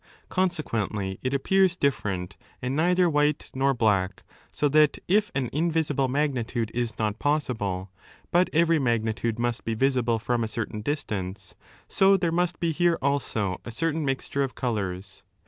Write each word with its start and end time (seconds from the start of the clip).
Consequently, 0.29 1.19
it 1.21 1.31
appears 1.31 1.75
different, 1.75 2.35
and 2.59 2.75
neither 2.75 3.07
white 3.07 3.51
nor 3.53 3.71
black. 3.75 4.23
So 4.51 4.65
17 4.65 4.71
that 4.81 4.99
if 5.07 5.31
an 5.35 5.47
invisible 5.53 6.07
magnitude 6.07 6.71
is 6.73 6.93
uot 6.93 7.19
possible, 7.19 7.91
but 8.31 8.49
every, 8.51 8.79
magnitude 8.79 9.37
must 9.37 9.63
be 9.63 9.75
viaible 9.75 10.19
from 10.19 10.43
a 10.43 10.47
certain 10.47 10.81
distance, 10.81 11.53
bo 11.99 12.17
there 12.17 12.31
must 12.31 12.59
be 12.59 12.71
here 12.71 12.97
also 12.99 13.61
a 13.63 13.69
certain 13.69 14.03
mixture 14.03 14.41
of 14.41 14.55
colours. 14.55 15.21